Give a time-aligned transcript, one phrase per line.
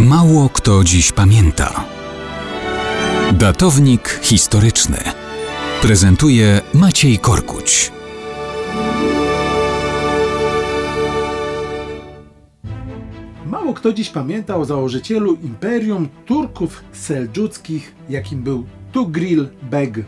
[0.00, 1.84] Mało kto dziś pamięta.
[3.32, 4.96] Datownik historyczny
[5.82, 7.92] prezentuje Maciej Korkuć.
[13.46, 19.98] Mało kto dziś pamięta o założycielu imperium Turków seldżuckich, jakim był Tugril Beg.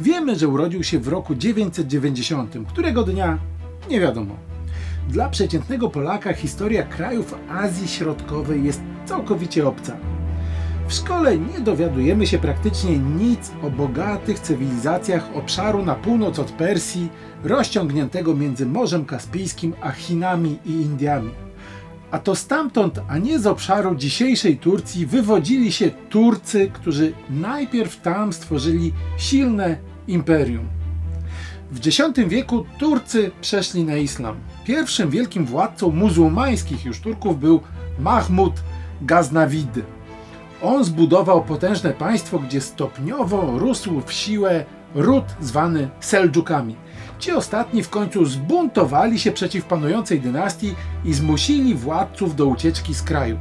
[0.00, 3.38] Wiemy, że urodził się w roku 990, którego dnia
[3.90, 4.55] nie wiadomo.
[5.08, 9.96] Dla przeciętnego Polaka historia krajów Azji Środkowej jest całkowicie obca.
[10.88, 17.08] W szkole nie dowiadujemy się praktycznie nic o bogatych cywilizacjach obszaru na północ od Persji,
[17.44, 21.30] rozciągniętego między Morzem Kaspijskim a Chinami i Indiami.
[22.10, 28.32] A to stamtąd, a nie z obszaru dzisiejszej Turcji, wywodzili się Turcy, którzy najpierw tam
[28.32, 29.76] stworzyli silne
[30.08, 30.66] imperium.
[31.70, 34.36] W X wieku Turcy przeszli na islam.
[34.64, 37.60] Pierwszym wielkim władcą muzułmańskich już Turków był
[37.98, 38.52] Mahmud
[39.02, 39.80] Ghaznavid.
[40.62, 46.76] On zbudował potężne państwo, gdzie stopniowo rósł w siłę ród zwany Seldżukami.
[47.18, 53.02] Ci ostatni w końcu zbuntowali się przeciw panującej dynastii i zmusili władców do ucieczki z
[53.02, 53.38] kraju.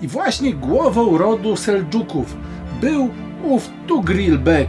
[0.00, 2.36] I właśnie głową rodu Seldżuków
[2.80, 3.10] był
[3.42, 4.68] ów Tugril Bek,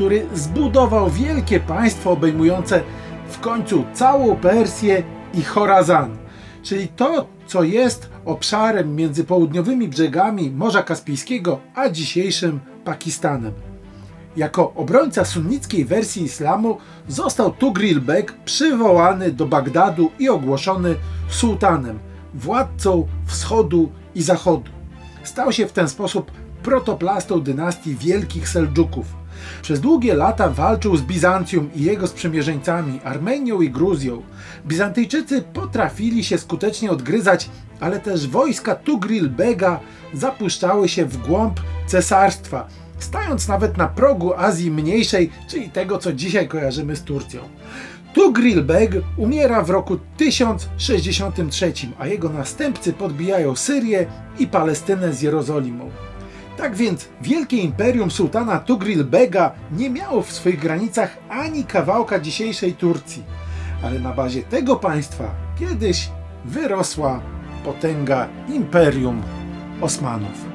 [0.00, 2.82] który zbudował wielkie państwo obejmujące
[3.28, 5.02] w końcu całą Persję
[5.34, 6.16] i Chorazan,
[6.62, 13.52] czyli to, co jest obszarem między południowymi brzegami Morza Kaspijskiego a dzisiejszym Pakistanem.
[14.36, 20.94] Jako obrońca sunnickiej wersji islamu został Tugril Bek przywołany do Bagdadu i ogłoszony
[21.28, 21.98] sułtanem,
[22.34, 24.70] władcą wschodu i zachodu.
[25.22, 26.30] Stał się w ten sposób
[26.62, 29.19] protoplastą dynastii wielkich Seldżuków.
[29.62, 34.22] Przez długie lata walczył z Bizancjum i jego sprzymierzeńcami, Armenią i Gruzją.
[34.66, 39.80] Bizantyjczycy potrafili się skutecznie odgryzać, ale też wojska Tugril Bega
[40.14, 42.68] zapuszczały się w głąb cesarstwa,
[42.98, 47.40] stając nawet na progu Azji Mniejszej, czyli tego, co dzisiaj kojarzymy z Turcją.
[48.14, 54.06] Tugril Beg umiera w roku 1063, a jego następcy podbijają Syrię
[54.38, 55.90] i Palestynę z Jerozolimą.
[56.60, 62.72] Tak więc wielkie imperium sułtana Tugril Bega nie miało w swoich granicach ani kawałka dzisiejszej
[62.72, 63.22] Turcji,
[63.82, 66.10] ale na bazie tego państwa kiedyś
[66.44, 67.20] wyrosła
[67.64, 69.22] potęga imperium
[69.80, 70.46] Osmanów.